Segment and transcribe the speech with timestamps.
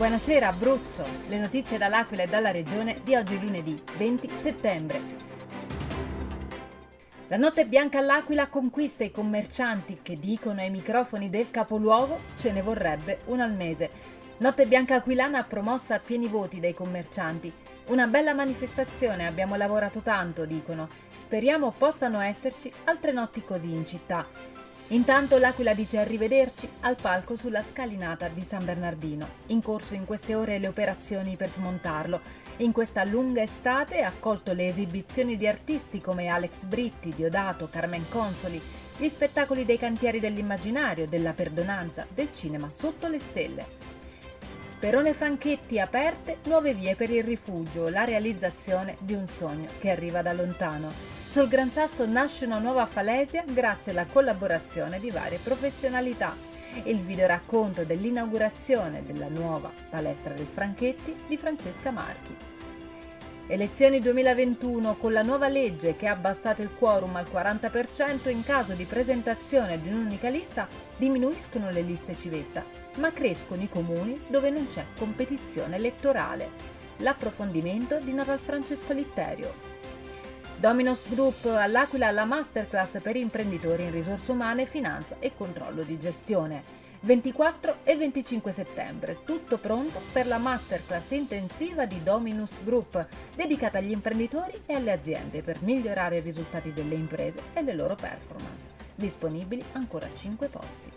[0.00, 4.98] Buonasera Abruzzo, le notizie dall'Aquila e dalla regione di oggi lunedì 20 settembre.
[7.28, 12.62] La notte bianca all'Aquila conquista i commercianti che dicono ai microfoni del capoluogo ce ne
[12.62, 13.90] vorrebbe un al mese.
[14.38, 17.52] Notte bianca aquilana promossa a pieni voti dai commercianti.
[17.88, 20.88] Una bella manifestazione, abbiamo lavorato tanto, dicono.
[21.12, 24.26] Speriamo possano esserci altre notti così in città.
[24.92, 29.28] Intanto l'Aquila dice arrivederci al palco sulla scalinata di San Bernardino.
[29.46, 32.20] In corso in queste ore le operazioni per smontarlo.
[32.56, 38.08] In questa lunga estate ha accolto le esibizioni di artisti come Alex Britti, Diodato, Carmen
[38.08, 38.60] Consoli,
[38.96, 43.89] gli spettacoli dei cantieri dell'immaginario, della perdonanza, del cinema sotto le stelle.
[44.80, 50.22] Sperone Franchetti aperte nuove vie per il rifugio, la realizzazione di un sogno che arriva
[50.22, 50.90] da lontano.
[51.28, 56.34] Sul Gran Sasso nasce una nuova falesia grazie alla collaborazione di varie professionalità.
[56.84, 62.49] Il videoracconto dell'inaugurazione della nuova palestra del Franchetti di Francesca Marchi.
[63.50, 68.74] Elezioni 2021 con la nuova legge che ha abbassato il quorum al 40% in caso
[68.74, 72.64] di presentazione di un'unica lista diminuiscono le liste civetta,
[72.98, 76.48] ma crescono i comuni dove non c'è competizione elettorale.
[76.98, 79.69] L'approfondimento di Naval Francesco Litterio.
[80.60, 86.62] Dominos Group all'Aquila la masterclass per imprenditori in risorse umane, finanza e controllo di gestione.
[87.00, 93.90] 24 e 25 settembre, tutto pronto per la masterclass intensiva di Dominus Group, dedicata agli
[93.90, 98.68] imprenditori e alle aziende per migliorare i risultati delle imprese e le loro performance.
[98.94, 100.90] Disponibili ancora 5 posti.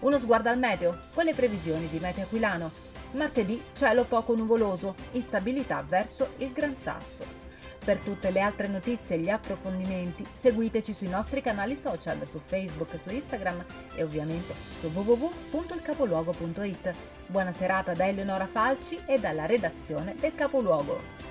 [0.00, 2.70] Uno sguardo al meteo, con le previsioni di Meteo Aquilano.
[3.12, 7.47] Martedì cielo poco nuvoloso, instabilità verso il Gran Sasso.
[7.88, 12.98] Per tutte le altre notizie e gli approfondimenti seguiteci sui nostri canali social su Facebook,
[12.98, 13.64] su Instagram
[13.94, 16.94] e ovviamente su www.ilcapoluogo.it.
[17.28, 21.27] Buona serata da Eleonora Falci e dalla redazione del Capoluogo.